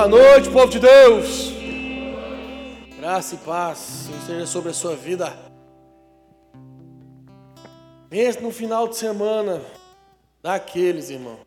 [0.00, 1.52] Boa noite, povo de Deus.
[2.98, 5.30] Graça e paz seja sobre a sua vida.
[8.08, 9.62] Pense no final de semana
[10.42, 11.40] daqueles, irmão.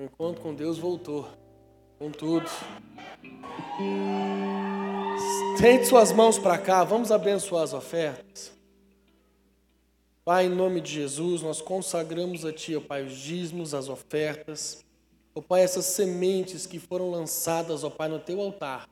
[0.00, 1.28] O encontro com Deus voltou.
[1.96, 2.50] Com tudo.
[5.60, 8.52] Tente suas mãos para cá, vamos abençoar as ofertas.
[10.24, 14.84] Pai, em nome de Jesus, nós consagramos a Ti, ó Pai, os dízimos, as ofertas.
[15.34, 18.88] Ó Pai, essas sementes que foram lançadas, ó Pai, no Teu altar.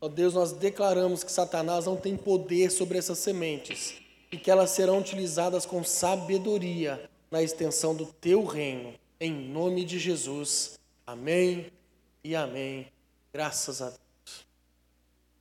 [0.00, 3.94] Ó Deus, nós declaramos que Satanás não tem poder sobre essas sementes
[4.32, 8.94] e que elas serão utilizadas com sabedoria na extensão do Teu reino.
[9.20, 10.78] Em nome de Jesus.
[11.06, 11.66] Amém
[12.24, 12.86] e amém.
[13.32, 14.46] Graças a Deus.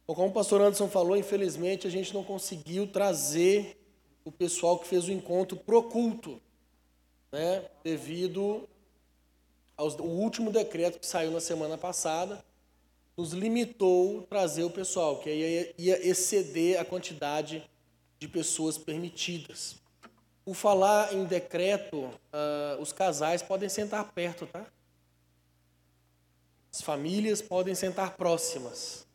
[0.06, 3.78] Bom, como o pastor Anderson falou, infelizmente a gente não conseguiu trazer
[4.24, 6.42] o pessoal que fez o encontro pro culto,
[7.32, 7.64] né?
[7.84, 8.68] Devido
[9.78, 12.44] ao último decreto que saiu na semana passada,
[13.18, 17.64] nos limitou trazer o pessoal, que ia, ia exceder a quantidade
[18.20, 19.76] de pessoas permitidas.
[20.44, 24.66] Por falar em decreto, uh, os casais podem sentar perto, tá?
[26.72, 29.08] As famílias podem sentar próximas.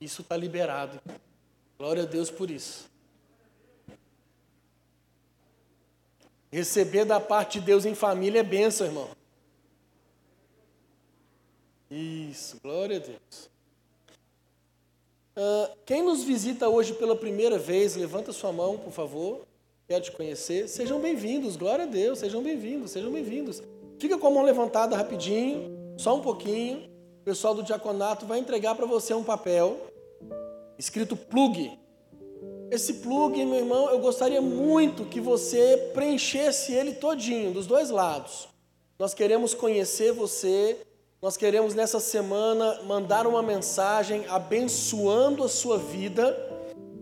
[0.00, 1.00] Isso está liberado.
[1.78, 2.90] Glória a Deus por isso.
[6.52, 9.15] Receber da parte de Deus em família é bênção, irmão.
[11.90, 13.50] Isso, glória a Deus.
[15.36, 19.42] Uh, quem nos visita hoje pela primeira vez, levanta sua mão, por favor.
[19.86, 20.68] Quero te conhecer.
[20.68, 22.18] Sejam bem-vindos, glória a Deus.
[22.18, 23.62] Sejam bem-vindos, sejam bem-vindos.
[23.98, 26.90] Fica com a mão levantada rapidinho, só um pouquinho.
[27.20, 29.78] O pessoal do diaconato vai entregar para você um papel
[30.78, 31.78] escrito plug.
[32.70, 38.48] Esse plug, meu irmão, eu gostaria muito que você preenchesse ele todinho, dos dois lados.
[38.98, 40.76] Nós queremos conhecer você,
[41.20, 46.32] nós queremos nessa semana mandar uma mensagem abençoando a sua vida,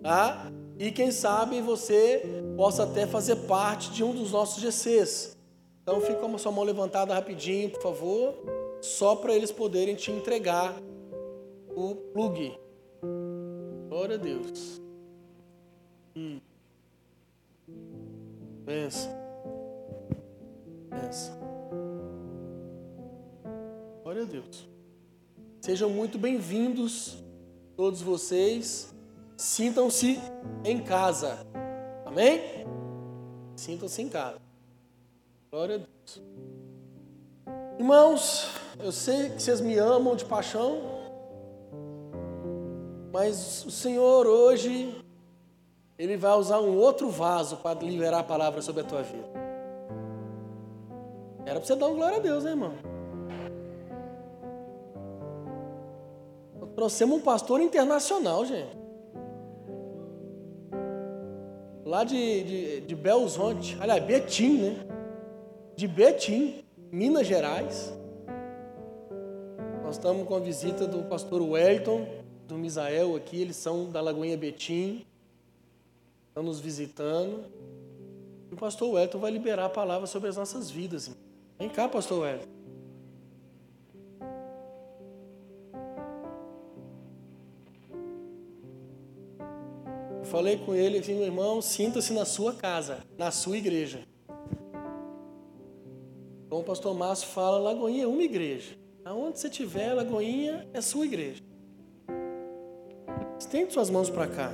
[0.03, 0.51] tá?
[0.79, 2.23] E quem sabe você
[2.57, 5.37] possa até fazer parte de um dos nossos GCs.
[5.83, 8.35] Então fica com a sua mão levantada rapidinho, por favor,
[8.81, 10.75] só para eles poderem te entregar
[11.75, 12.59] o plug.
[13.89, 14.81] Glória a Deus.
[16.17, 16.41] Hum.
[18.65, 19.11] Pensa.
[20.89, 21.44] Pensa.
[24.15, 24.69] Glória a Deus.
[25.61, 27.19] Sejam muito bem-vindos,
[27.77, 28.95] todos vocês.
[29.37, 30.21] Sintam-se
[30.65, 31.45] em casa.
[32.07, 32.41] Amém?
[33.57, 34.39] Sintam-se em casa.
[35.51, 36.23] Glória a Deus.
[37.77, 40.79] Irmãos, eu sei que vocês me amam de paixão,
[43.13, 44.97] mas o Senhor hoje
[45.99, 49.29] ele vai usar um outro vaso para liberar a palavra sobre a tua vida.
[51.45, 52.94] Era para você dar uma glória a Deus, né, irmão?
[56.75, 58.77] Trouxemos um pastor internacional, gente.
[61.85, 64.87] Lá de, de, de Belzonte, aliás, Betim, né?
[65.77, 67.93] De Betim, Minas Gerais.
[69.83, 72.07] Nós estamos com a visita do pastor Wellington,
[72.49, 75.05] do Misael aqui, eles são da Lagoinha Betim
[76.35, 77.45] estão nos visitando.
[78.51, 81.17] E o pastor Wellington vai liberar a palavra sobre as nossas vidas.
[81.57, 82.49] Vem cá, pastor Wellington.
[90.35, 94.01] Falei com ele assim, meu irmão, sinta-se na sua casa, na sua igreja.
[96.49, 98.77] Como o pastor Márcio fala, Lagoinha é uma igreja.
[99.05, 101.41] Aonde você estiver, Lagoinha é sua igreja.
[103.39, 104.51] Estende suas mãos para cá.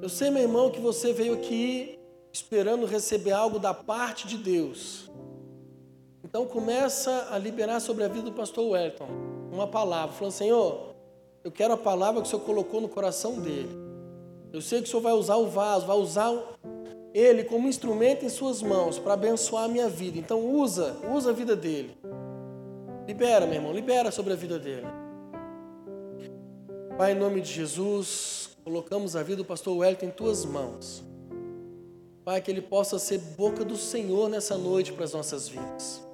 [0.00, 1.98] Eu sei, meu irmão, que você veio aqui
[2.32, 5.10] esperando receber algo da parte de Deus.
[6.24, 9.08] Então começa a liberar sobre a vida do pastor Wellington
[9.52, 10.91] uma palavra, falando: Senhor,
[11.44, 13.70] eu quero a palavra que o Senhor colocou no coração dele.
[14.52, 16.32] Eu sei que o Senhor vai usar o vaso, vai usar
[17.12, 20.18] ele como instrumento em suas mãos para abençoar a minha vida.
[20.18, 21.96] Então usa, usa a vida dele.
[23.06, 24.86] Libera, meu irmão, libera sobre a vida dele.
[26.96, 31.02] Pai, em nome de Jesus, colocamos a vida do pastor Wellington em tuas mãos.
[32.24, 36.06] Pai, que ele possa ser boca do Senhor nessa noite para as nossas vidas.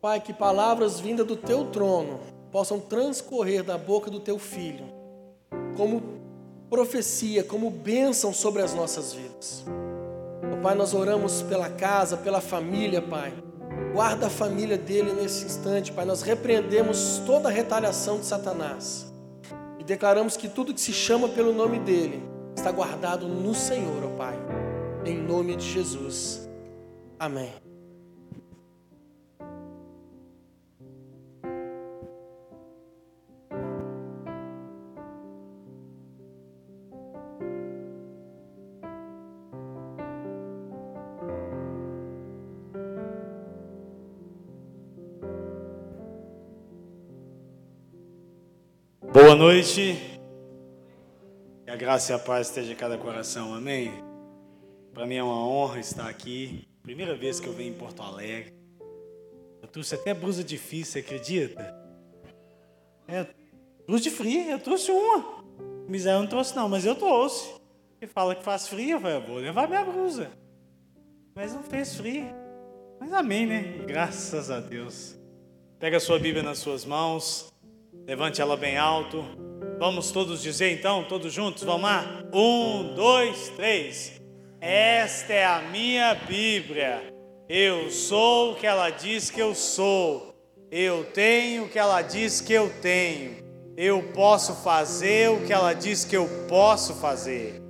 [0.00, 4.84] Pai, que palavras vindas do teu trono possam transcorrer da boca do teu filho,
[5.76, 6.20] como
[6.70, 9.64] profecia, como bênção sobre as nossas vidas.
[10.62, 13.32] Pai, nós oramos pela casa, pela família, Pai.
[13.92, 16.04] Guarda a família dele nesse instante, Pai.
[16.04, 19.12] Nós repreendemos toda a retaliação de Satanás.
[19.80, 22.22] E declaramos que tudo que se chama pelo nome dele
[22.56, 24.38] está guardado no Senhor, ó Pai.
[25.04, 26.48] Em nome de Jesus.
[27.18, 27.71] Amém.
[49.32, 49.96] Boa noite.
[51.64, 53.54] Que a graça e a paz esteja em cada coração.
[53.54, 53.90] Amém.
[54.92, 56.68] Para mim é uma honra estar aqui.
[56.82, 58.52] Primeira vez que eu venho em Porto Alegre.
[59.62, 61.74] Eu trouxe até blusa difícil, você acredita?
[63.08, 63.26] É,
[63.86, 65.42] blusa de frio, eu trouxe uma.
[65.88, 67.54] Miséria não trouxe não, mas eu trouxe.
[68.02, 70.30] E fala que faz frio, eu falei, vou levar minha blusa.
[71.34, 72.26] Mas não fez frio.
[73.00, 73.62] Mas amém, né?
[73.86, 75.16] Graças a Deus.
[75.78, 77.50] Pega a sua Bíblia nas suas mãos.
[78.06, 79.24] Levante ela bem alto.
[79.78, 82.24] Vamos todos dizer então, todos juntos, vamos lá?
[82.32, 84.20] Um, dois, três.
[84.60, 87.12] Esta é a minha Bíblia.
[87.48, 90.34] Eu sou o que ela diz que eu sou.
[90.70, 93.36] Eu tenho o que ela diz que eu tenho.
[93.76, 97.62] Eu posso fazer o que ela diz que eu posso fazer.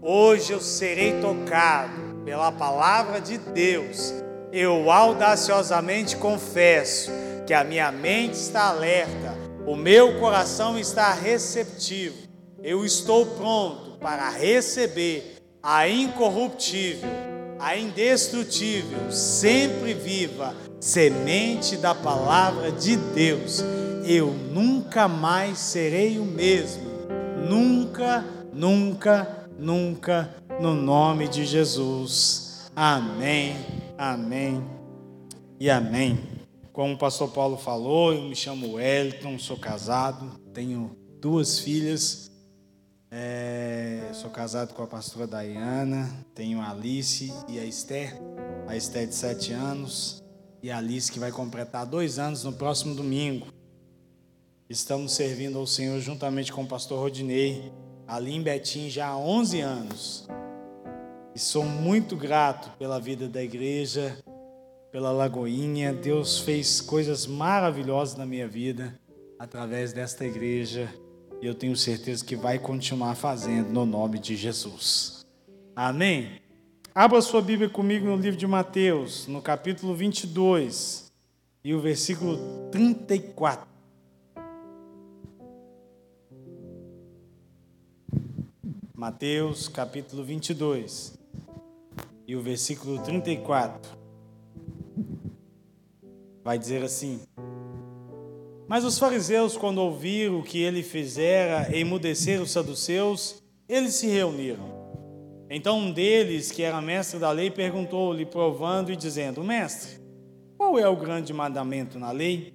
[0.00, 4.14] Hoje eu serei tocado pela palavra de Deus.
[4.52, 7.10] Eu audaciosamente confesso
[7.46, 12.16] que a minha mente está alerta o meu coração está receptivo.
[12.62, 17.08] Eu estou pronto para receber a incorruptível,
[17.58, 23.62] a indestrutível, sempre viva semente da palavra de Deus.
[24.04, 26.90] Eu nunca mais serei o mesmo.
[27.48, 32.70] Nunca, nunca, nunca, no nome de Jesus.
[32.74, 33.56] Amém,
[33.98, 34.64] amém
[35.58, 36.39] e amém.
[36.72, 42.30] Como o pastor Paulo falou, eu me chamo Wellington, sou casado, tenho duas filhas.
[43.10, 48.16] É, sou casado com a pastora Dayana, tenho a Alice e a Esther.
[48.68, 50.22] A Esther de sete anos
[50.62, 53.48] e a Alice que vai completar dois anos no próximo domingo.
[54.68, 57.72] Estamos servindo ao Senhor juntamente com o pastor Rodinei,
[58.06, 60.28] ali em Betim já há 11 anos.
[61.34, 64.16] E sou muito grato pela vida da igreja,
[64.90, 65.92] pela Lagoinha.
[65.92, 68.98] Deus fez coisas maravilhosas na minha vida
[69.38, 70.92] através desta igreja
[71.40, 75.24] e eu tenho certeza que vai continuar fazendo no nome de Jesus.
[75.74, 76.40] Amém?
[76.94, 81.10] Abra sua Bíblia comigo no livro de Mateus, no capítulo 22
[81.64, 83.70] e o versículo 34.
[88.94, 91.18] Mateus, capítulo 22
[92.26, 93.99] e o versículo 34
[96.50, 97.20] vai dizer assim:
[98.66, 104.80] Mas os fariseus, quando ouviram que ele fizera emudecer os saduceus, eles se reuniram.
[105.48, 110.00] Então um deles, que era mestre da lei, perguntou-lhe, provando e dizendo: Mestre,
[110.58, 112.52] qual é o grande mandamento na lei?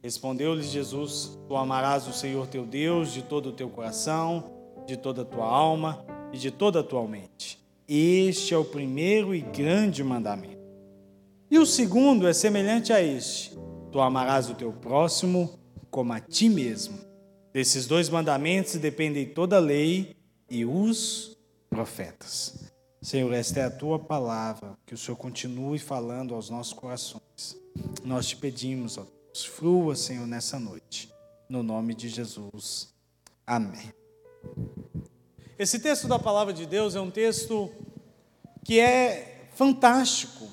[0.00, 4.44] Respondeu-lhe Jesus: Tu amarás o Senhor teu Deus de todo o teu coração,
[4.86, 7.58] de toda a tua alma e de toda a tua mente.
[7.88, 10.53] Este é o primeiro e grande mandamento.
[11.54, 13.56] E o segundo é semelhante a este:
[13.92, 15.56] Tu amarás o teu próximo
[15.88, 16.98] como a ti mesmo.
[17.52, 20.16] Desses dois mandamentos dependem toda a lei
[20.50, 21.38] e os
[21.70, 22.72] profetas.
[23.00, 27.56] Senhor, esta é a tua palavra, que o Senhor continue falando aos nossos corações.
[28.02, 31.08] Nós te pedimos, ó Deus, frua, Senhor, nessa noite,
[31.48, 32.92] no nome de Jesus.
[33.46, 33.92] Amém.
[35.56, 37.70] Esse texto da palavra de Deus é um texto
[38.64, 40.48] que é fantástico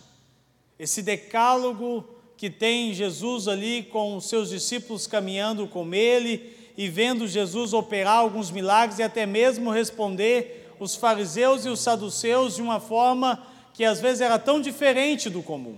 [0.82, 2.04] esse decálogo
[2.36, 8.18] que tem Jesus ali com os seus discípulos caminhando com ele e vendo Jesus operar
[8.18, 13.46] alguns milagres e até mesmo responder os fariseus e os saduceus de uma forma
[13.76, 15.78] que às vezes era tão diferente do comum.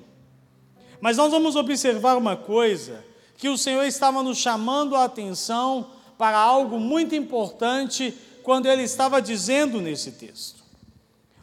[1.02, 3.04] Mas nós vamos observar uma coisa,
[3.38, 9.22] que o Senhor estava nos chamando a atenção para algo muito importante quando ele estava
[9.22, 10.63] dizendo nesse texto.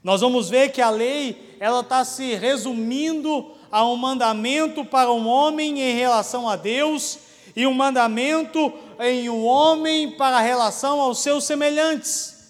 [0.02, 5.28] Nós vamos ver que a lei ela está se resumindo a um mandamento para um
[5.28, 7.18] homem em relação a Deus
[7.54, 12.40] e um mandamento em um homem para relação aos seus semelhantes.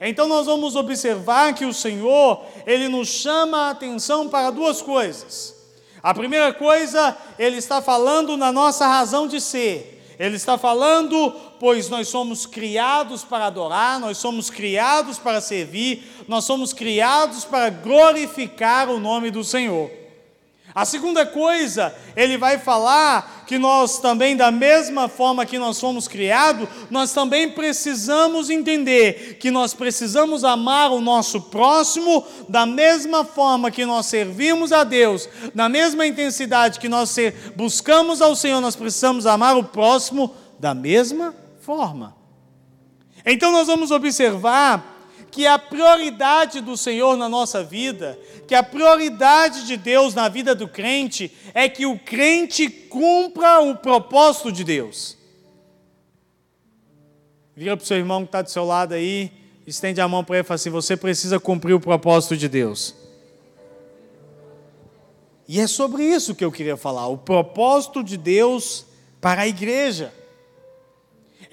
[0.00, 5.54] Então nós vamos observar que o Senhor, ele nos chama a atenção para duas coisas.
[6.02, 10.02] A primeira coisa, ele está falando na nossa razão de ser.
[10.18, 16.44] Ele está falando, pois nós somos criados para adorar, nós somos criados para servir, nós
[16.44, 20.02] somos criados para glorificar o nome do Senhor.
[20.74, 26.08] A segunda coisa, ele vai falar que nós também, da mesma forma que nós fomos
[26.08, 33.70] criados, nós também precisamos entender que nós precisamos amar o nosso próximo da mesma forma
[33.70, 37.14] que nós servimos a Deus, na mesma intensidade que nós
[37.54, 42.16] buscamos ao Senhor, nós precisamos amar o próximo da mesma forma.
[43.26, 45.01] Então nós vamos observar
[45.32, 50.54] que a prioridade do Senhor na nossa vida, que a prioridade de Deus na vida
[50.54, 55.16] do crente é que o crente cumpra o propósito de Deus.
[57.56, 59.32] Vira para o seu irmão que está do seu lado aí,
[59.66, 62.94] estende a mão para ele e fala assim: Você precisa cumprir o propósito de Deus.
[65.48, 68.84] E é sobre isso que eu queria falar: o propósito de Deus
[69.18, 70.12] para a igreja.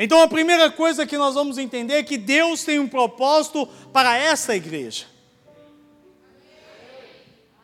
[0.01, 4.18] Então, a primeira coisa que nós vamos entender é que Deus tem um propósito para
[4.18, 5.06] essa igreja.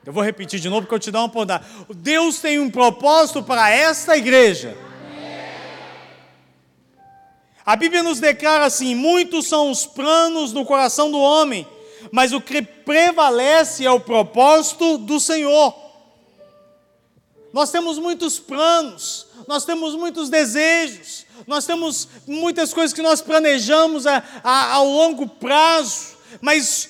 [0.05, 1.65] Eu vou repetir de novo porque eu te dou uma oportunidade.
[1.95, 4.77] Deus tem um propósito para esta igreja.
[7.65, 11.65] A Bíblia nos declara assim: muitos são os planos no coração do homem,
[12.11, 15.73] mas o que prevalece é o propósito do Senhor.
[17.53, 24.05] Nós temos muitos planos, nós temos muitos desejos, nós temos muitas coisas que nós planejamos
[24.07, 26.89] a, a, ao longo prazo, mas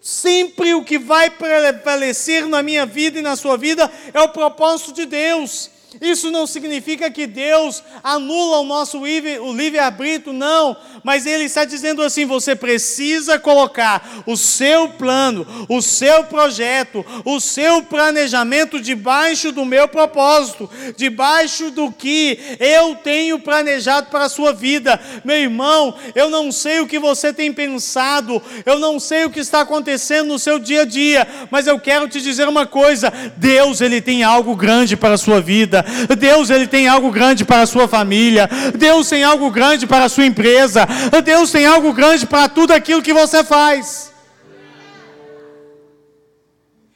[0.00, 4.92] sempre o que vai prevalecer na minha vida e na sua vida é o propósito
[4.92, 5.70] de Deus.
[6.00, 10.76] Isso não significa que Deus anula o nosso livre-arbítrio, não.
[11.02, 17.40] Mas Ele está dizendo assim: você precisa colocar o seu plano, o seu projeto, o
[17.40, 24.52] seu planejamento debaixo do meu propósito, debaixo do que eu tenho planejado para a sua
[24.52, 25.00] vida.
[25.24, 29.40] Meu irmão, eu não sei o que você tem pensado, eu não sei o que
[29.40, 33.80] está acontecendo no seu dia a dia, mas eu quero te dizer uma coisa: Deus,
[33.80, 35.81] Ele tem algo grande para a sua vida.
[36.18, 38.48] Deus ele tem algo grande para a sua família.
[38.76, 40.86] Deus tem algo grande para a sua empresa.
[41.24, 44.12] Deus tem algo grande para tudo aquilo que você faz.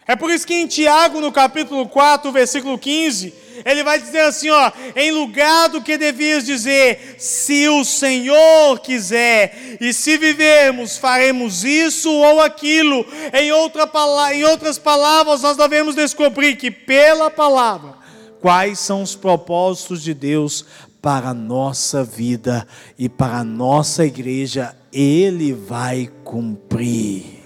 [0.08, 4.48] É por isso que em Tiago, no capítulo 4, versículo 15, ele vai dizer assim:
[4.50, 11.64] ó, em lugar do que devias dizer, se o Senhor quiser, e se vivermos, faremos
[11.64, 13.04] isso ou aquilo.
[13.32, 13.90] Em, outra,
[14.32, 18.05] em outras palavras, nós devemos descobrir que pela palavra
[18.46, 20.64] quais são os propósitos de Deus
[21.02, 22.64] para a nossa vida
[22.96, 27.42] e para a nossa igreja, Ele vai cumprir.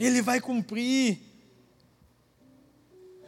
[0.00, 1.18] Ele vai cumprir.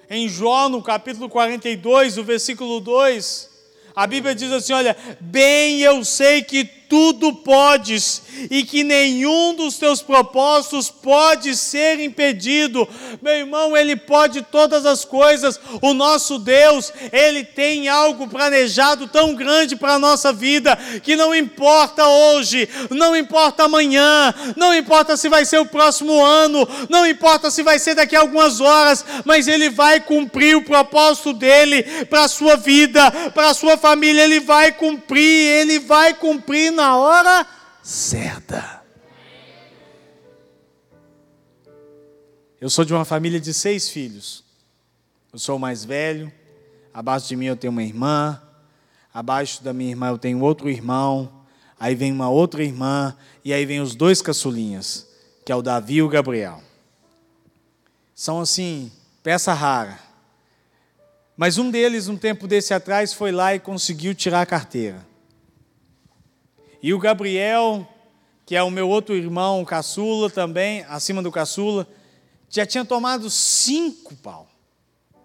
[0.08, 3.50] Em Jó, no capítulo 42, o versículo 2,
[3.94, 8.20] a Bíblia diz assim: Olha, bem eu sei que tudo podes
[8.50, 12.86] e que nenhum dos teus propósitos pode ser impedido.
[13.22, 15.60] Meu irmão, Ele pode todas as coisas.
[15.80, 21.32] O nosso Deus, Ele tem algo planejado tão grande para a nossa vida que não
[21.32, 27.52] importa hoje, não importa amanhã, não importa se vai ser o próximo ano, não importa
[27.52, 32.24] se vai ser daqui a algumas horas, mas Ele vai cumprir o propósito dele para
[32.24, 34.24] a sua vida, para a sua família.
[34.24, 37.46] Ele vai cumprir, Ele vai cumprir na hora
[37.82, 38.82] certa.
[42.58, 44.42] Eu sou de uma família de seis filhos.
[45.30, 46.32] Eu sou o mais velho.
[46.92, 48.40] Abaixo de mim eu tenho uma irmã.
[49.12, 51.44] Abaixo da minha irmã eu tenho outro irmão.
[51.78, 53.14] Aí vem uma outra irmã.
[53.44, 55.06] E aí vem os dois caçulinhas,
[55.44, 56.62] que é o Davi e o Gabriel.
[58.14, 58.90] São assim,
[59.22, 59.98] peça rara.
[61.36, 65.09] Mas um deles, um tempo desse atrás, foi lá e conseguiu tirar a carteira.
[66.82, 67.86] E o Gabriel,
[68.46, 71.86] que é o meu outro irmão caçula também, acima do caçula,
[72.48, 74.48] já tinha tomado cinco pau.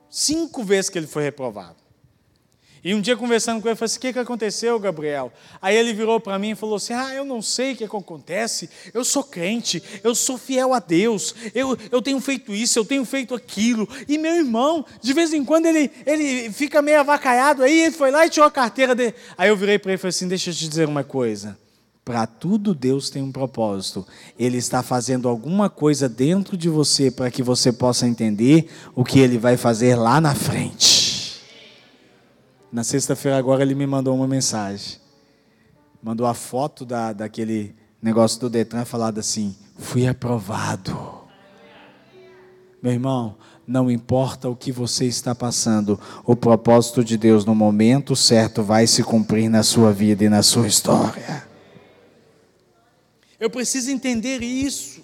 [0.09, 1.84] Cinco vezes que ele foi reprovado.
[2.85, 5.33] E um dia conversando com ele, eu falei assim: o que, que aconteceu, Gabriel?
[5.59, 7.95] Aí ele virou para mim e falou assim: ah, eu não sei o que, que
[7.95, 12.85] acontece, eu sou crente, eu sou fiel a Deus, eu, eu tenho feito isso, eu
[12.85, 13.89] tenho feito aquilo.
[14.07, 18.11] E meu irmão, de vez em quando ele, ele fica meio avacaiado, aí ele foi
[18.11, 19.15] lá e tirou a carteira dele.
[19.35, 21.57] Aí eu virei para ele e falei assim: deixa eu te dizer uma coisa.
[22.05, 24.05] Para tudo Deus tem um propósito.
[24.37, 29.17] Ele está fazendo alguma coisa dentro de você para que você possa entender o que
[29.17, 30.94] ele vai fazer lá na frente.
[32.75, 34.97] Na sexta-feira agora ele me mandou uma mensagem.
[36.03, 40.93] Mandou a foto da, daquele negócio do Detran falado assim: fui aprovado.
[42.83, 48.13] Meu irmão, não importa o que você está passando, o propósito de Deus no momento
[48.13, 51.47] certo vai se cumprir na sua vida e na sua história.
[53.39, 54.94] Eu preciso entender isso.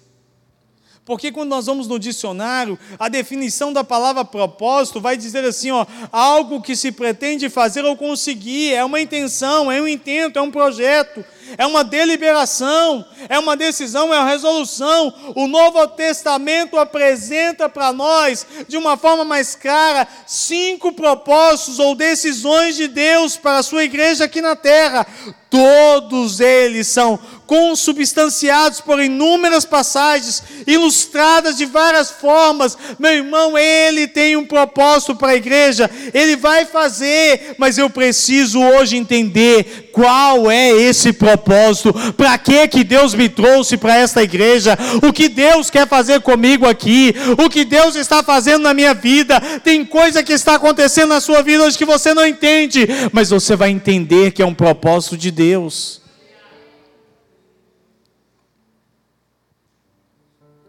[1.12, 5.86] Porque quando nós vamos no dicionário, a definição da palavra propósito vai dizer assim, ó,
[6.10, 10.50] algo que se pretende fazer ou conseguir, é uma intenção, é um intento, é um
[10.50, 11.22] projeto,
[11.58, 15.14] é uma deliberação, é uma decisão, é uma resolução.
[15.36, 22.78] O Novo Testamento apresenta para nós, de uma forma mais clara, cinco propósitos ou decisões
[22.78, 25.06] de Deus para a sua igreja aqui na terra.
[25.52, 32.78] Todos eles são consubstanciados por inúmeras passagens, ilustradas de várias formas.
[32.98, 38.62] Meu irmão, ele tem um propósito para a igreja, ele vai fazer, mas eu preciso
[38.62, 44.78] hoje entender qual é esse propósito, para que que Deus me trouxe para esta igreja,
[45.06, 49.42] o que Deus quer fazer comigo aqui, o que Deus está fazendo na minha vida.
[49.62, 53.58] Tem coisa que está acontecendo na sua vida hoje que você não entende, mas você
[53.58, 55.41] vai entender que é um propósito de Deus.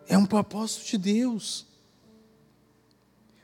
[0.08, 1.71] É um propósito de Deus.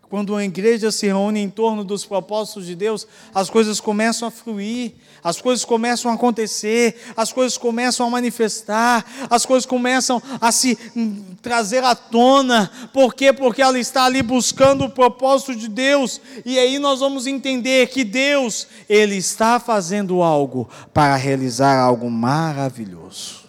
[0.08, 4.30] Quando uma igreja se reúne em torno dos propósitos de Deus, as coisas começam a
[4.30, 10.50] fluir, as coisas começam a acontecer, as coisas começam a manifestar, as coisas começam a
[10.50, 12.70] se hum, trazer à tona.
[12.90, 13.34] Por quê?
[13.34, 16.22] Porque ela está ali buscando o propósito de Deus.
[16.42, 23.46] E aí nós vamos entender que Deus, ele está fazendo algo para realizar algo maravilhoso.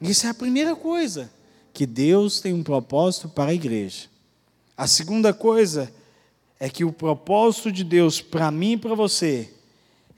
[0.00, 1.28] Isso é a primeira coisa,
[1.72, 4.08] que Deus tem um propósito para a igreja.
[4.78, 5.92] A segunda coisa
[6.60, 9.52] é que o propósito de Deus para mim e para você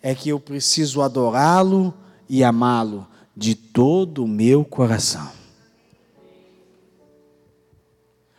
[0.03, 1.95] é que eu preciso adorá-lo
[2.29, 5.33] e amá-lo de todo o meu coração.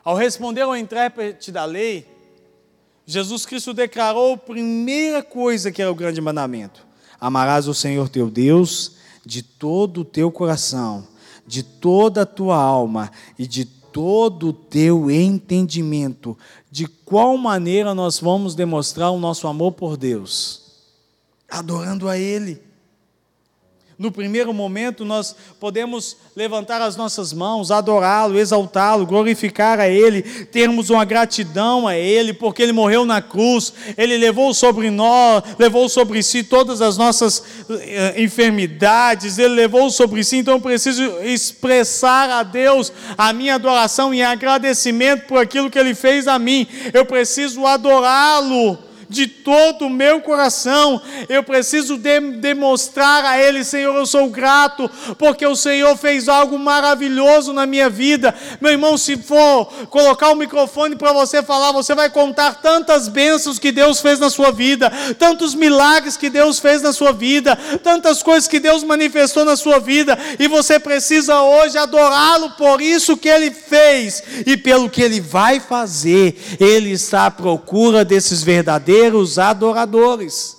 [0.03, 2.07] Ao responder ao intérprete da lei,
[3.03, 6.85] Jesus Cristo declarou a primeira coisa que era o grande mandamento:
[7.19, 11.07] amarás o Senhor teu Deus de todo o teu coração,
[11.47, 16.37] de toda a tua alma e de todo o teu entendimento.
[16.69, 20.61] De qual maneira nós vamos demonstrar o nosso amor por Deus?
[21.49, 22.61] Adorando a Ele.
[24.01, 30.89] No primeiro momento, nós podemos levantar as nossas mãos, adorá-lo, exaltá-lo, glorificar a Ele, termos
[30.89, 36.23] uma gratidão a Ele, porque Ele morreu na cruz, Ele levou sobre nós, levou sobre
[36.23, 42.41] si todas as nossas eh, enfermidades, Ele levou sobre si, então eu preciso expressar a
[42.41, 47.67] Deus a minha adoração e agradecimento por aquilo que Ele fez a mim, eu preciso
[47.67, 48.79] adorá-lo
[49.11, 51.01] de todo o meu coração.
[51.27, 56.57] Eu preciso de demonstrar a Ele, Senhor, eu sou grato, porque o Senhor fez algo
[56.57, 58.33] maravilhoso na minha vida.
[58.61, 63.59] Meu irmão, se for colocar o microfone para você falar, você vai contar tantas bênçãos
[63.59, 68.23] que Deus fez na sua vida, tantos milagres que Deus fez na sua vida, tantas
[68.23, 73.27] coisas que Deus manifestou na sua vida, e você precisa hoje adorá-lo por isso que
[73.27, 76.37] Ele fez e pelo que Ele vai fazer.
[76.59, 80.57] Ele está à procura desses verdadeiros verdadeiros adoradores.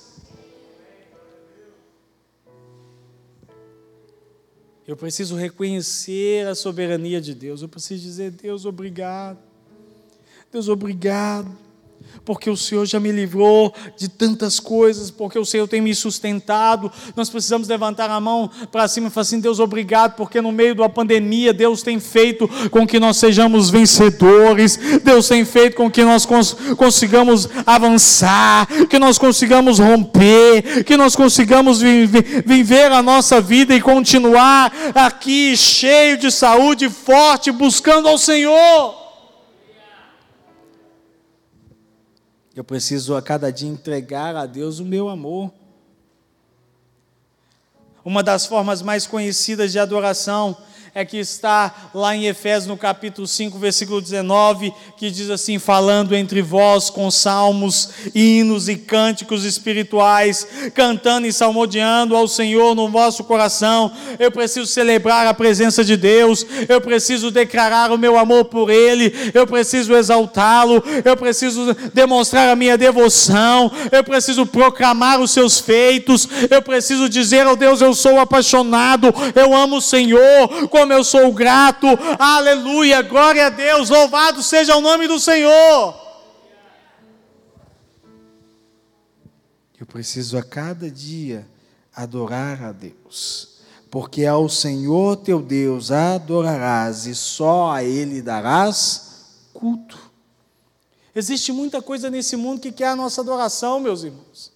[4.87, 7.63] Eu preciso reconhecer a soberania de Deus.
[7.63, 9.39] Eu preciso dizer: Deus, obrigado.
[10.51, 11.57] Deus, obrigado
[12.25, 16.91] porque o Senhor já me livrou de tantas coisas, porque o Senhor tem me sustentado.
[17.17, 20.75] Nós precisamos levantar a mão para cima e falar assim: Deus, obrigado, porque no meio
[20.75, 26.05] da pandemia, Deus tem feito com que nós sejamos vencedores, Deus tem feito com que
[26.05, 33.75] nós cons consigamos avançar, que nós consigamos romper, que nós consigamos viver a nossa vida
[33.75, 39.02] e continuar aqui cheio de saúde, forte, buscando ao Senhor.
[42.55, 45.51] Eu preciso a cada dia entregar a Deus o meu amor.
[48.05, 50.57] Uma das formas mais conhecidas de adoração
[50.95, 56.15] é que está lá em Efésios no capítulo 5, versículo 19, que diz assim: falando
[56.15, 63.25] entre vós com salmos, hinos e cânticos espirituais, cantando e salmodiando ao Senhor no vosso
[63.25, 63.91] coração.
[64.19, 69.33] Eu preciso celebrar a presença de Deus, eu preciso declarar o meu amor por Ele,
[69.33, 76.29] eu preciso exaltá-lo, eu preciso demonstrar a minha devoção, eu preciso proclamar os seus feitos,
[76.51, 80.69] eu preciso dizer ao Deus: eu sou apaixonado, eu amo o Senhor.
[80.83, 81.87] Com como eu sou grato,
[82.19, 85.97] aleluia, glória a Deus, louvado seja o nome do Senhor.
[89.79, 91.47] Eu preciso a cada dia
[91.95, 93.61] adorar a Deus,
[93.93, 100.11] porque ao Senhor teu Deus adorarás e só a Ele darás culto.
[101.15, 104.51] Existe muita coisa nesse mundo que quer a nossa adoração, meus irmãos.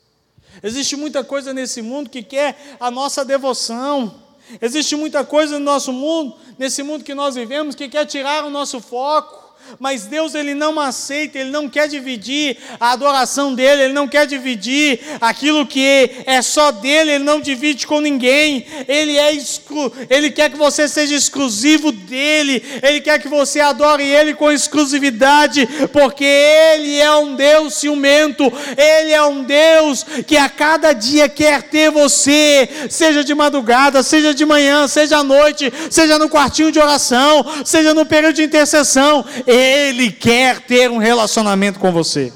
[0.60, 4.25] Existe muita coisa nesse mundo que quer a nossa devoção.
[4.60, 8.50] Existe muita coisa no nosso mundo, nesse mundo que nós vivemos, que quer tirar o
[8.50, 9.45] nosso foco.
[9.78, 14.26] Mas Deus ele não aceita, ele não quer dividir a adoração dele, ele não quer
[14.26, 18.66] dividir aquilo que é só dele, ele não divide com ninguém.
[18.88, 24.02] Ele é exclu, ele quer que você seja exclusivo dele, ele quer que você adore
[24.02, 30.48] ele com exclusividade, porque ele é um Deus ciumento, ele é um Deus que a
[30.48, 36.18] cada dia quer ter você, seja de madrugada, seja de manhã, seja à noite, seja
[36.18, 39.24] no quartinho de oração, seja no período de intercessão.
[39.56, 42.30] Ele quer ter um relacionamento com você.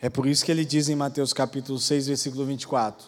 [0.00, 3.06] É por isso que ele diz em Mateus capítulo 6, versículo 24: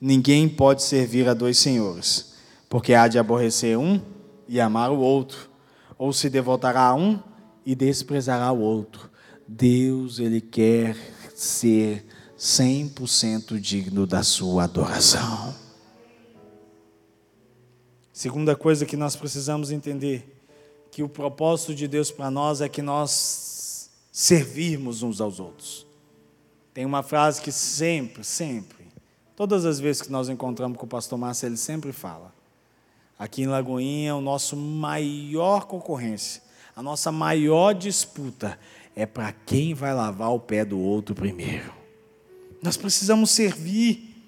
[0.00, 2.34] Ninguém pode servir a dois senhores,
[2.66, 4.00] porque há de aborrecer um
[4.48, 5.50] e amar o outro,
[5.98, 7.22] ou se devotará a um
[7.64, 9.10] e desprezará o outro.
[9.46, 10.96] Deus, ele quer
[11.34, 12.06] ser
[12.38, 15.54] 100% digno da sua adoração.
[18.12, 20.37] Segunda coisa que nós precisamos entender,
[20.98, 25.86] que o propósito de Deus para nós é que nós servirmos uns aos outros.
[26.74, 28.88] Tem uma frase que sempre, sempre,
[29.36, 32.34] todas as vezes que nós encontramos com o pastor Márcio, ele sempre fala.
[33.16, 36.42] Aqui em Lagoinha, o nosso maior concorrência,
[36.74, 38.58] a nossa maior disputa
[38.96, 41.72] é para quem vai lavar o pé do outro primeiro.
[42.60, 44.20] Nós precisamos servir,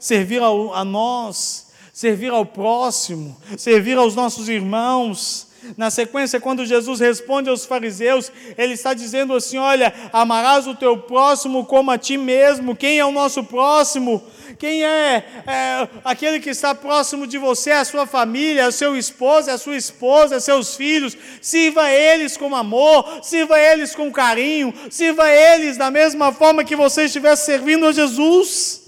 [0.00, 5.51] servir a nós, servir ao próximo, servir aos nossos irmãos.
[5.76, 10.98] Na sequência, quando Jesus responde aos fariseus, ele está dizendo assim: Olha, amarás o teu
[10.98, 12.76] próximo como a ti mesmo.
[12.76, 14.22] Quem é o nosso próximo?
[14.58, 17.72] Quem é, é aquele que está próximo de você?
[17.72, 21.16] A sua família, o seu esposo, a sua esposa, seus filhos.
[21.40, 27.04] Sirva eles com amor, sirva eles com carinho, sirva eles da mesma forma que você
[27.04, 28.82] estivesse servindo a Jesus.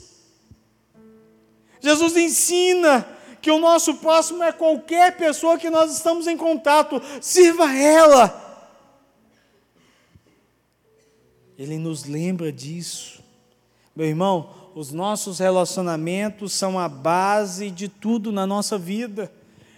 [1.80, 3.06] Jesus ensina
[3.44, 8.72] que o nosso próximo é qualquer pessoa que nós estamos em contato, sirva ela.
[11.58, 13.22] Ele nos lembra disso.
[13.94, 19.30] Meu irmão, os nossos relacionamentos são a base de tudo na nossa vida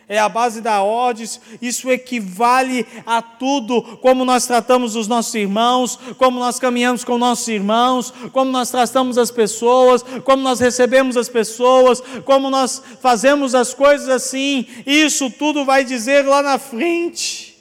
[0.08, 1.26] é a base da ordem,
[1.60, 7.48] isso equivale a tudo, como nós tratamos os nossos irmãos, como nós caminhamos com nossos
[7.48, 13.74] irmãos, como nós tratamos as pessoas, como nós recebemos as pessoas, como nós fazemos as
[13.74, 17.56] coisas assim, isso tudo vai dizer lá na frente.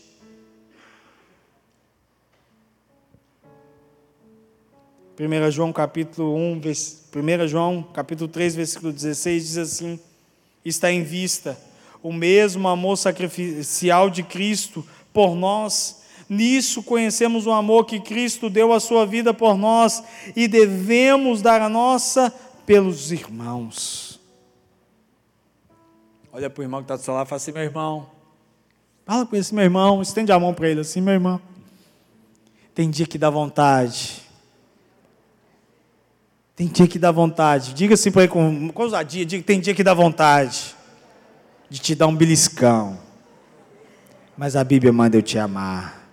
[5.16, 10.00] Primeira João capítulo 1, 1 João capítulo 3, versículo 16 diz assim:
[10.64, 11.58] está em vista
[12.06, 16.04] o mesmo amor sacrificial de Cristo por nós.
[16.30, 20.04] Nisso conhecemos o amor que Cristo deu a sua vida por nós
[20.36, 22.32] e devemos dar a nossa
[22.63, 24.22] pelos irmãos.
[26.32, 28.08] Olha para o irmão que está do seu lado e fala assim: meu irmão,
[29.04, 31.41] fala com esse meu irmão, estende a mão para ele assim, meu irmão.
[32.76, 34.22] Tem dia que dá vontade.
[36.56, 37.74] Tem dia que dá vontade.
[37.74, 40.76] Diga assim para ele com, com ousadia: diga, tem dia que dá vontade
[41.76, 42.98] de te dar um beliscão.
[44.38, 46.10] Mas a Bíblia manda eu te amar.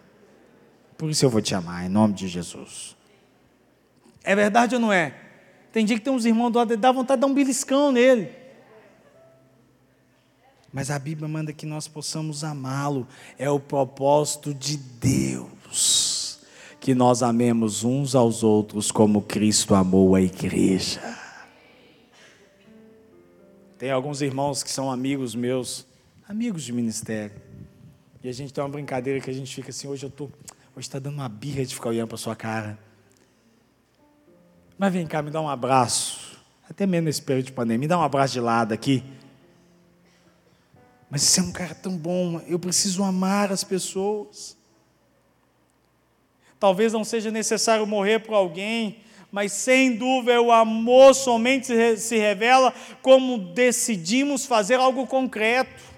[0.98, 2.96] Por isso eu vou te amar, em nome de Jesus.
[4.24, 5.14] É verdade ou não é?
[5.70, 8.28] Tem dia que tem uns irmãos do lado, dá vontade de dar um beliscão nele.
[10.72, 13.06] Mas a Bíblia manda que nós possamos amá-lo.
[13.38, 16.40] É o propósito de Deus.
[16.80, 21.00] Que nós amemos uns aos outros como Cristo amou a igreja.
[23.82, 25.84] Tem alguns irmãos que são amigos meus,
[26.28, 27.34] amigos de ministério.
[28.22, 30.86] E a gente tem uma brincadeira que a gente fica assim, hoje eu tô, hoje
[30.86, 32.78] está dando uma birra de ficar olhando para sua cara.
[34.78, 36.40] Mas vem cá, me dá um abraço.
[36.70, 39.02] Até mesmo nesse período de pandemia, me dá um abraço de lado aqui.
[41.10, 44.56] Mas você é um cara tão bom, eu preciso amar as pessoas.
[46.60, 49.00] Talvez não seja necessário morrer por alguém,
[49.32, 55.91] mas sem dúvida o amor somente se revela como decidimos fazer algo concreto.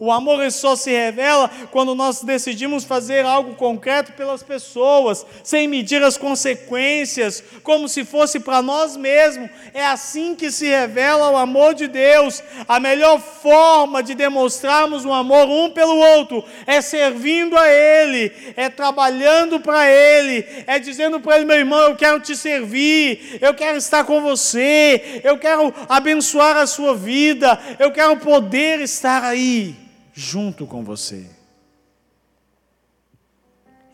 [0.00, 6.00] O amor só se revela quando nós decidimos fazer algo concreto pelas pessoas, sem medir
[6.04, 9.50] as consequências, como se fosse para nós mesmos.
[9.74, 12.40] É assim que se revela o amor de Deus.
[12.68, 18.68] A melhor forma de demonstrarmos o amor um pelo outro é servindo a Ele, é
[18.68, 23.76] trabalhando para Ele, é dizendo para Ele, meu irmão, eu quero te servir, eu quero
[23.76, 29.87] estar com você, eu quero abençoar a sua vida, eu quero poder estar aí
[30.18, 31.30] junto com você.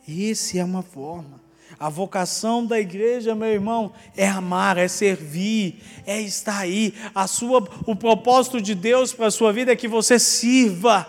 [0.08, 1.38] Esse é uma forma.
[1.78, 6.94] A vocação da igreja, meu irmão, é amar, é servir, é estar aí.
[7.14, 11.06] A sua, o propósito de Deus para a sua vida é que você sirva.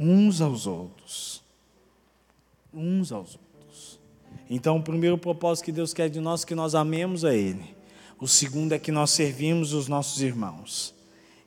[0.00, 1.44] uns aos outros.
[2.74, 4.00] Uns aos outros.
[4.50, 7.76] Então, o primeiro propósito que Deus quer de nós é que nós amemos a Ele.
[8.18, 10.92] O segundo é que nós servimos os nossos irmãos.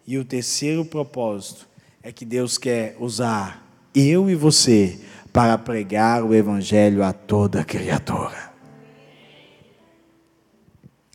[0.07, 1.67] E o terceiro propósito
[2.03, 4.99] é que Deus quer usar eu e você
[5.33, 8.53] para pregar o Evangelho a toda criatura.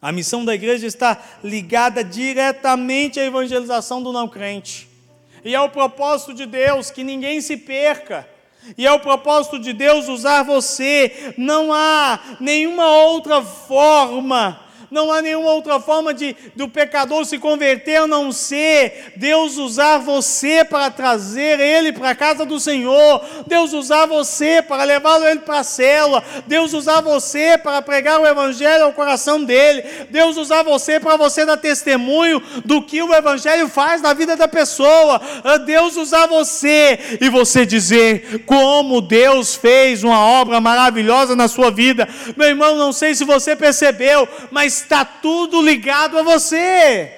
[0.02, 4.88] A missão da igreja está ligada diretamente à evangelização do não crente.
[5.44, 8.26] E é o propósito de Deus que ninguém se perca.
[8.76, 11.34] E é o propósito de Deus usar você.
[11.36, 17.96] Não há nenhuma outra forma não há nenhuma outra forma de do pecador se converter
[17.96, 23.72] a não ser Deus usar você para trazer ele para a casa do Senhor, Deus
[23.72, 28.84] usar você para levá-lo ele para a célula, Deus usar você para pregar o evangelho
[28.84, 34.00] ao coração dele, Deus usar você para você dar testemunho do que o evangelho faz
[34.02, 40.18] na vida da pessoa, ah, Deus usar você e você dizer como Deus fez uma
[40.18, 42.08] obra maravilhosa na sua vida.
[42.36, 47.12] Meu irmão, não sei se você percebeu, mas está tudo ligado a você.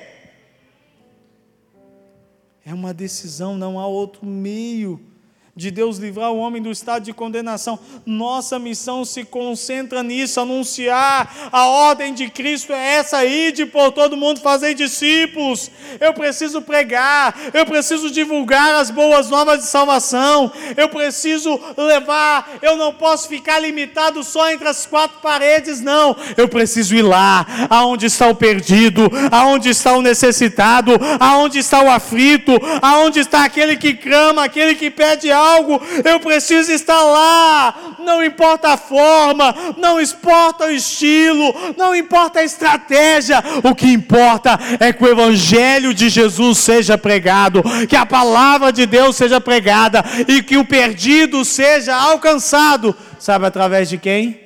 [2.64, 5.11] É uma decisão, não há outro meio
[5.54, 7.78] de Deus livrar o homem do estado de condenação.
[8.06, 13.92] Nossa missão se concentra nisso, anunciar a ordem de Cristo é essa aí, de por
[13.92, 15.70] todo mundo fazer discípulos.
[16.00, 22.78] Eu preciso pregar, eu preciso divulgar as boas novas de salvação, eu preciso levar, eu
[22.78, 26.16] não posso ficar limitado só entre as quatro paredes, não.
[26.34, 31.90] Eu preciso ir lá, aonde está o perdido, aonde está o necessitado, aonde está o
[31.90, 37.96] aflito, aonde está aquele que clama, aquele que pede algo, eu preciso estar lá.
[37.98, 44.58] Não importa a forma, não importa o estilo, não importa a estratégia, o que importa
[44.80, 50.04] é que o Evangelho de Jesus seja pregado, que a palavra de Deus seja pregada
[50.26, 52.94] e que o perdido seja alcançado.
[53.18, 54.40] Sabe através de quem?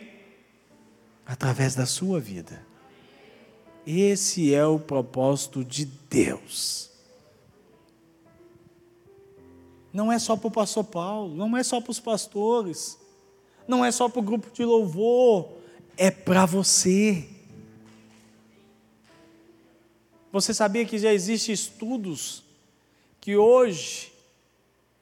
[1.27, 2.65] Através da sua vida.
[3.87, 6.91] Esse é o propósito de Deus.
[9.97, 12.99] Não é só para o pastor Paulo, não é só para os pastores,
[13.67, 15.49] não é só para o grupo de louvor,
[15.97, 17.27] é para você.
[20.31, 22.43] Você sabia que já existem estudos
[23.23, 24.13] que hoje,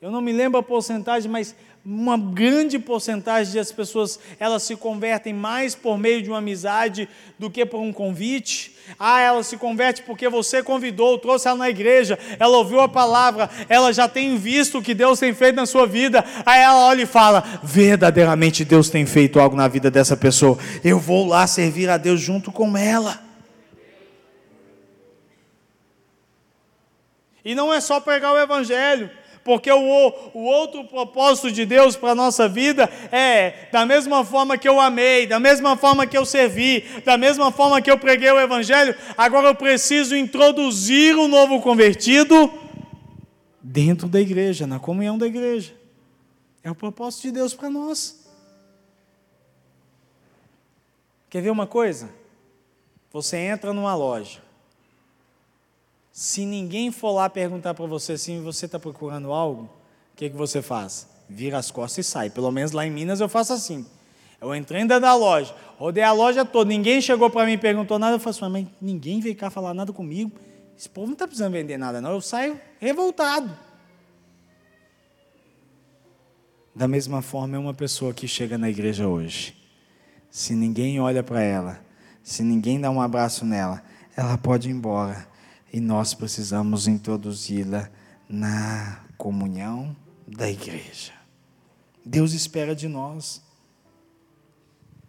[0.04, 5.32] eu não me lembro a porcentagem, mas uma grande porcentagem das pessoas elas se convertem
[5.32, 8.76] mais por meio de uma amizade do que por um convite.
[8.98, 13.48] Ah, ela se converte porque você convidou, trouxe ela na igreja, ela ouviu a palavra,
[13.66, 16.22] ela já tem visto o que Deus tem feito na sua vida.
[16.44, 20.58] Aí ela olha e fala: verdadeiramente Deus tem feito algo na vida dessa pessoa.
[20.84, 23.24] Eu vou lá servir a Deus junto com ela.
[27.42, 32.12] E não é só pregar o evangelho porque o, o outro propósito de Deus para
[32.12, 36.24] a nossa vida é, da mesma forma que eu amei, da mesma forma que eu
[36.24, 41.60] servi, da mesma forma que eu preguei o Evangelho, agora eu preciso introduzir o novo
[41.60, 42.50] convertido
[43.62, 45.74] dentro da igreja, na comunhão da igreja.
[46.62, 48.24] É o propósito de Deus para nós.
[51.28, 52.08] Quer ver uma coisa?
[53.12, 54.40] Você entra numa loja,
[56.16, 60.36] se ninguém for lá perguntar para você assim, você está procurando algo, o que, que
[60.36, 61.08] você faz?
[61.28, 62.30] Vira as costas e sai.
[62.30, 63.84] Pelo menos lá em Minas eu faço assim.
[64.40, 67.98] Eu entrei dentro da loja, rodei a loja toda, ninguém chegou para mim e perguntou
[67.98, 68.14] nada.
[68.14, 70.30] Eu falo assim, mas ninguém veio cá falar nada comigo.
[70.78, 72.12] Esse povo não está precisando vender nada, não.
[72.12, 73.50] Eu saio revoltado.
[76.72, 79.56] Da mesma forma, é uma pessoa que chega na igreja hoje.
[80.30, 81.80] Se ninguém olha para ela,
[82.22, 83.82] se ninguém dá um abraço nela,
[84.16, 85.33] ela pode ir embora
[85.74, 87.90] e nós precisamos introduzi-la
[88.28, 91.12] na comunhão da igreja.
[92.06, 93.42] Deus espera de nós.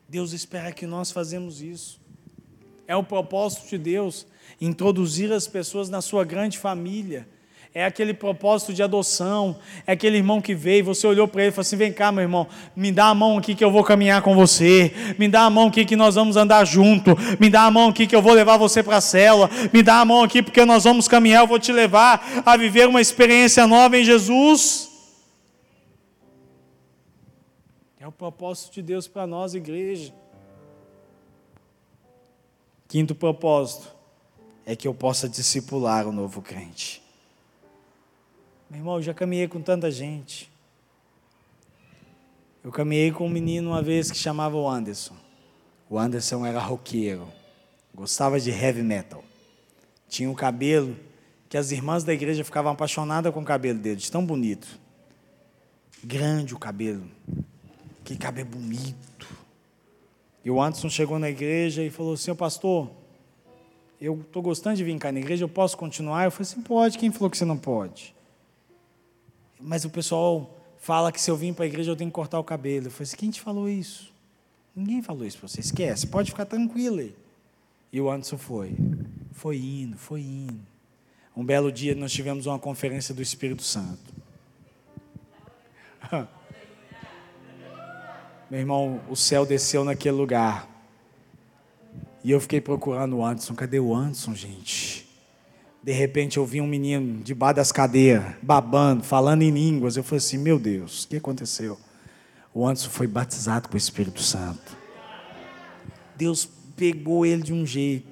[0.10, 2.01] Deus espera que nós fazemos isso.
[2.88, 4.25] É o propósito de Deus
[4.60, 7.30] introduzir as pessoas na sua grande família
[7.78, 11.52] é aquele propósito de adoção, é aquele irmão que veio, você olhou para ele e
[11.52, 14.22] falou assim: vem cá, meu irmão, me dá a mão aqui que eu vou caminhar
[14.22, 17.72] com você, me dá a mão aqui que nós vamos andar junto, me dá a
[17.72, 20.42] mão aqui que eu vou levar você para a cela, me dá a mão aqui
[20.42, 24.90] porque nós vamos caminhar, eu vou te levar a viver uma experiência nova em Jesus.
[28.00, 30.14] É o propósito de Deus para nós, igreja.
[32.88, 33.94] Quinto propósito
[34.66, 37.04] é que eu possa discipular o novo crente.
[38.69, 40.51] Meu irmão, eu já caminhei com tanta gente.
[42.63, 45.15] Eu caminhei com um menino uma vez que chamava o Anderson.
[45.88, 47.28] O Anderson era roqueiro,
[47.93, 49.23] gostava de heavy metal.
[50.10, 50.97] Tinha um cabelo
[51.47, 54.80] que as irmãs da igreja ficavam apaixonadas com o cabelo dele, de tão bonito.
[56.04, 57.08] grande o cabelo.
[58.04, 59.28] Que cabelo bonito.
[60.43, 62.89] E o Anderson chegou na igreja e falou assim: pastor,
[64.01, 66.25] eu estou gostando de vir cá na igreja, eu posso continuar?
[66.25, 66.97] Eu falei assim: pode.
[66.97, 68.15] Quem falou que você não pode?
[69.60, 72.39] Mas o pessoal fala que se eu vim para a igreja eu tenho que cortar
[72.39, 72.88] o cabelo.
[72.88, 74.13] Eu falei assim: quem te falou isso?
[74.76, 75.62] Ninguém falou isso para você.
[75.62, 77.15] Esquece, pode ficar tranquilo aí.
[77.91, 78.76] E o Anderson foi.
[79.32, 80.60] Foi indo, foi indo.
[81.36, 84.13] Um belo dia nós tivemos uma conferência do Espírito Santo.
[88.50, 90.70] Meu irmão, o céu desceu naquele lugar.
[92.24, 93.54] E eu fiquei procurando o Anderson.
[93.56, 95.05] Cadê o Anderson, gente?
[95.86, 99.95] De repente eu vi um menino debaixo das cadeiras, babando, falando em línguas.
[99.95, 101.80] Eu falei assim: Meu Deus, o que aconteceu?
[102.52, 104.76] O Anderson foi batizado com o Espírito Santo.
[106.15, 108.08] Deus pegou ele de um jeito.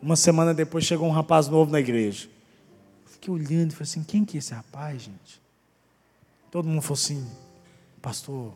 [0.00, 2.30] Uma semana depois chegou um rapaz novo na igreja.
[3.04, 5.38] Fiquei olhando e falei assim: Quem que é esse rapaz, gente?
[6.50, 7.26] Todo mundo falou assim:
[8.00, 8.54] Pastor,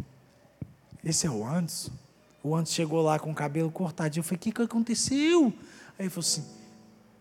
[1.04, 1.92] esse é o Anderson.
[2.42, 4.20] O Anderson chegou lá com o cabelo cortadinho.
[4.20, 5.52] Eu falei, o que, que aconteceu?
[5.98, 6.62] Aí ele falou assim,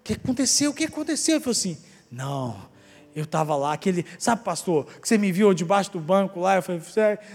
[0.03, 0.71] que aconteceu?
[0.71, 1.35] O que aconteceu?
[1.35, 1.77] Ele falou assim,
[2.11, 2.69] não,
[3.15, 6.61] eu estava lá, aquele, sabe, pastor, que você me viu debaixo do banco lá, eu
[6.61, 6.79] falei,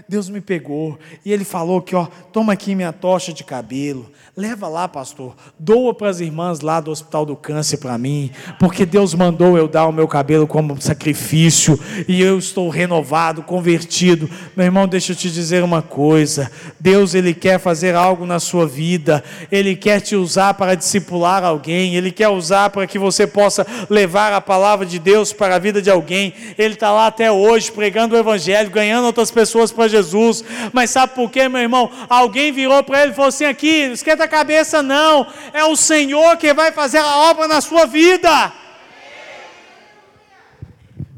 [0.09, 4.69] Deus me pegou, e ele falou que, ó, toma aqui minha tocha de cabelo, leva
[4.69, 9.13] lá, pastor, doa para as irmãs lá do Hospital do Câncer para mim, porque Deus
[9.13, 14.29] mandou eu dar o meu cabelo como sacrifício, e eu estou renovado, convertido.
[14.57, 18.67] Meu irmão, deixa eu te dizer uma coisa: Deus, Ele quer fazer algo na sua
[18.67, 23.67] vida, Ele quer te usar para discipular alguém, Ele quer usar para que você possa
[23.91, 26.33] levar a palavra de Deus para a vida de alguém.
[26.57, 30.45] Ele está lá até hoje pregando o Evangelho, ganhando outras pessoas para Jesus.
[30.73, 31.91] Mas sabe por quê, meu irmão?
[32.09, 35.27] Alguém virou para ele e falou assim: aqui, esquenta a cabeça, não.
[35.53, 38.53] É o Senhor que vai fazer a obra na sua vida.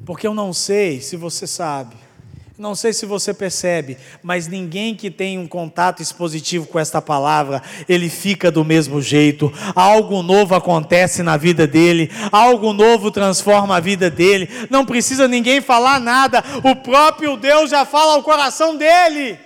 [0.05, 2.08] Porque eu não sei se você sabe
[2.59, 7.63] não sei se você percebe, mas ninguém que tem um contato expositivo com esta palavra,
[7.89, 9.53] ele fica do mesmo jeito.
[9.77, 14.49] Algo novo acontece na vida dele, algo novo transforma a vida dele.
[14.71, 19.39] Não precisa ninguém falar nada, o próprio Deus já fala ao coração dele.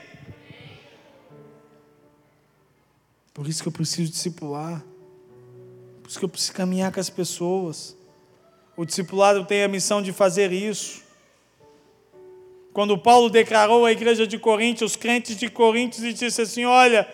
[3.34, 4.82] Por isso que eu preciso discipular.
[6.02, 7.94] Por isso que eu preciso caminhar com as pessoas.
[8.74, 11.01] O discipulado tem a missão de fazer isso.
[12.72, 17.06] Quando Paulo declarou à igreja de Coríntios, os crentes de Coríntios, e disse assim: Olha,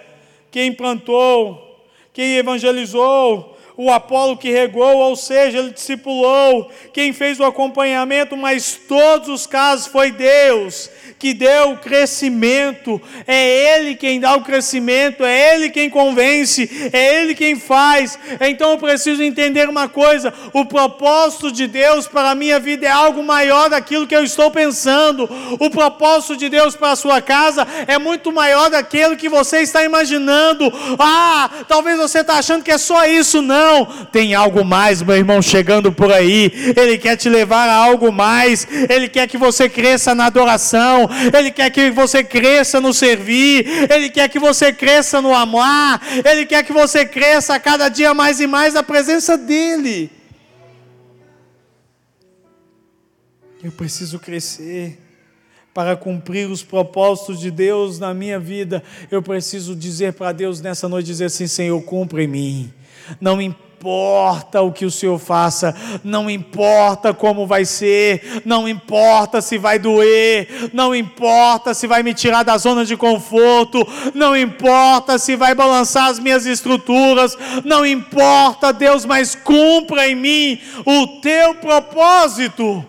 [0.50, 7.44] quem plantou, quem evangelizou, o Apolo que regou, ou seja, ele discipulou, quem fez o
[7.44, 14.36] acompanhamento, mas todos os casos foi Deus que deu o crescimento, é Ele quem dá
[14.36, 18.18] o crescimento, é Ele quem convence, é Ele quem faz.
[18.40, 22.90] Então eu preciso entender uma coisa: o propósito de Deus para a minha vida é
[22.90, 27.66] algo maior daquilo que eu estou pensando, o propósito de Deus para a sua casa
[27.86, 30.72] é muito maior daquilo que você está imaginando.
[30.98, 33.67] Ah, talvez você está achando que é só isso, não,
[34.10, 38.66] tem algo mais, meu irmão, chegando por aí, Ele quer te levar a algo mais,
[38.88, 44.08] Ele quer que você cresça na adoração, ele quer que você cresça no servir, Ele
[44.08, 48.46] quer que você cresça no amar, Ele quer que você cresça cada dia mais e
[48.46, 50.10] mais na presença dEle.
[53.62, 54.98] Eu preciso crescer
[55.74, 58.82] para cumprir os propósitos de Deus na minha vida.
[59.10, 62.72] Eu preciso dizer para Deus nessa noite dizer assim, Senhor, cumpre em mim.
[63.20, 69.56] Não importa o que o Senhor faça, não importa como vai ser, não importa se
[69.56, 75.36] vai doer, não importa se vai me tirar da zona de conforto, não importa se
[75.36, 82.84] vai balançar as minhas estruturas, não importa, Deus, mas cumpra em mim o teu propósito.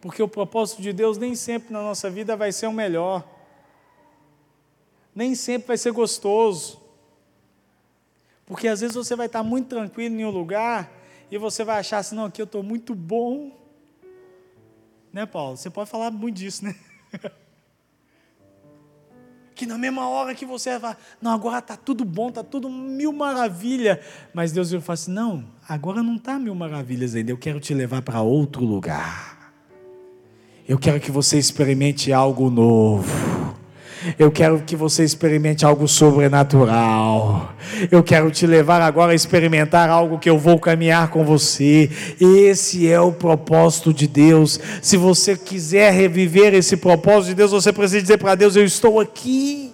[0.00, 3.22] Porque o propósito de Deus nem sempre na nossa vida vai ser o melhor,
[5.14, 6.80] nem sempre vai ser gostoso.
[8.46, 10.90] Porque às vezes você vai estar muito tranquilo em um lugar
[11.30, 13.58] e você vai achar assim, não, aqui eu estou muito bom.
[15.12, 15.56] Né, Paulo?
[15.56, 16.74] Você pode falar muito disso, né?
[19.54, 23.12] que na mesma hora que você vai, não, agora está tudo bom, está tudo mil
[23.12, 24.00] maravilha.
[24.34, 27.72] Mas Deus vai falar assim: não, agora não está mil maravilhas ainda, eu quero te
[27.72, 29.52] levar para outro lugar.
[30.66, 33.31] Eu quero que você experimente algo novo.
[34.18, 37.52] Eu quero que você experimente algo sobrenatural.
[37.90, 41.90] Eu quero te levar agora a experimentar algo que eu vou caminhar com você.
[42.20, 44.58] Esse é o propósito de Deus.
[44.80, 49.00] Se você quiser reviver esse propósito de Deus, você precisa dizer para Deus: Eu estou
[49.00, 49.72] aqui.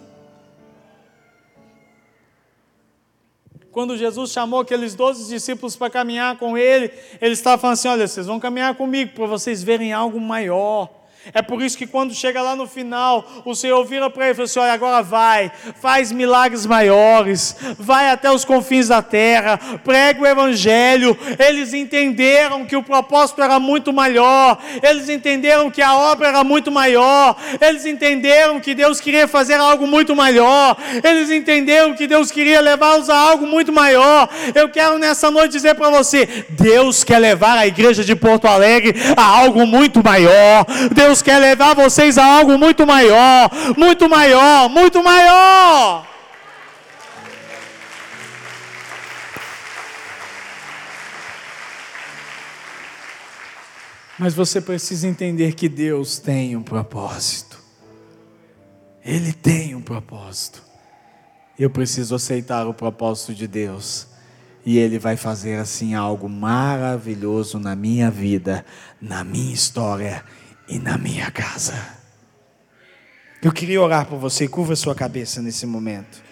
[3.79, 8.09] quando Jesus chamou aqueles doze discípulos para caminhar com ele, ele estava falando assim: olha,
[8.09, 10.98] vocês vão caminhar comigo para vocês verem algo maior.
[11.33, 14.35] É por isso que quando chega lá no final, o Senhor vira para ele e
[14.35, 15.51] fala assim: olha, agora vai,
[15.81, 21.16] faz milagres maiores, vai até os confins da terra, prega o Evangelho.
[21.39, 26.70] Eles entenderam que o propósito era muito maior, eles entenderam que a obra era muito
[26.70, 32.61] maior, eles entenderam que Deus queria fazer algo muito maior, eles entenderam que Deus queria
[32.61, 34.29] levá-los a algo muito maior.
[34.55, 38.95] Eu quero nessa noite dizer para você: Deus quer levar a igreja de Porto Alegre
[39.16, 40.64] a algo muito maior.
[40.93, 46.07] Deus Deus quer levar vocês a algo muito maior, muito maior, muito maior.
[54.19, 57.59] Mas você precisa entender que Deus tem um propósito.
[59.05, 60.62] Ele tem um propósito.
[61.59, 64.07] Eu preciso aceitar o propósito de Deus.
[64.66, 68.64] E Ele vai fazer assim algo maravilhoso na minha vida,
[69.01, 70.25] na minha história
[70.69, 71.99] e na minha casa.
[73.43, 76.23] Eu queria orar por você, curva sua cabeça nesse momento.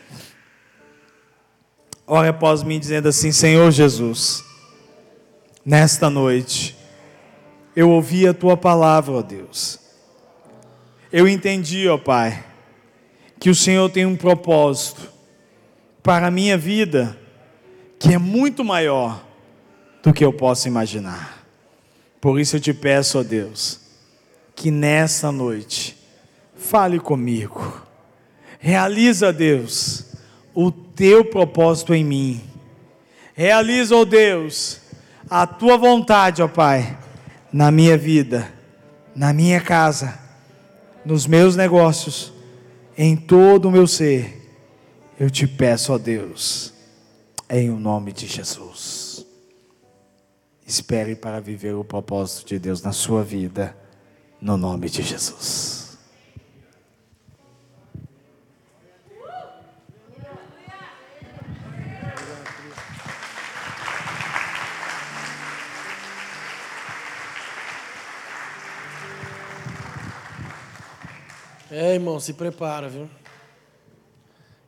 [2.06, 4.44] Ore após mim, dizendo assim: Senhor Jesus,
[5.64, 6.76] nesta noite,
[7.74, 9.78] eu ouvi a tua palavra, ó Deus.
[11.12, 12.44] Eu entendi, ó Pai,
[13.38, 15.08] que o Senhor tem um propósito
[16.02, 17.18] para a minha vida
[17.98, 19.24] que é muito maior
[20.02, 21.44] do que eu posso imaginar.
[22.20, 23.80] Por isso eu te peço, ó Deus,
[24.56, 25.96] que nessa noite
[26.56, 27.82] fale comigo.
[28.58, 30.06] Realiza, Deus,
[30.54, 32.40] o teu propósito em mim.
[33.34, 34.80] Realiza, ó oh Deus,
[35.28, 36.98] a tua vontade, ó Pai,
[37.52, 38.50] na minha vida,
[39.14, 40.18] na minha casa,
[41.04, 42.32] nos meus negócios,
[42.96, 44.42] em todo o meu ser.
[45.20, 46.72] Eu te peço, ó Deus,
[47.48, 49.26] em o nome de Jesus.
[50.66, 53.76] Espere para viver o propósito de Deus na sua vida
[54.40, 55.76] no nome de Jesus.
[71.68, 73.10] É, irmão, se prepara, viu?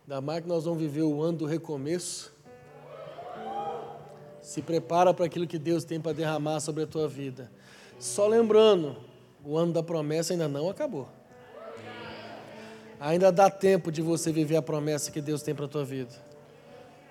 [0.02, 2.32] Ainda mais que nós vamos viver o ano do recomeço.
[4.42, 7.50] Se prepara para aquilo que Deus tem para derramar sobre a tua vida.
[7.98, 8.96] Só lembrando,
[9.44, 11.08] o ano da promessa ainda não acabou.
[13.00, 16.12] Ainda dá tempo de você viver a promessa que Deus tem para a tua vida.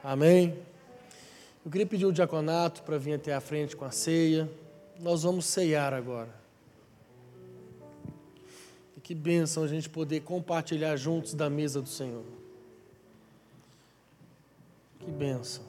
[0.03, 0.57] Amém?
[1.65, 4.49] Eu queria pedir o diaconato para vir até a frente com a ceia.
[4.99, 6.33] Nós vamos ceiar agora.
[8.95, 12.23] E que bênção a gente poder compartilhar juntos da mesa do Senhor.
[14.99, 15.63] Que bênção.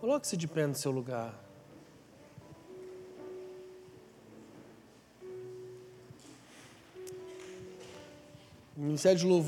[0.00, 1.47] Coloque-se de pé no seu lugar.
[8.78, 9.42] Ministério de Louvor